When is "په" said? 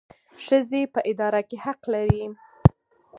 0.93-0.99